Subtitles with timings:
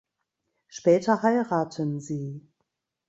[0.67, 2.41] Später heiraten sie.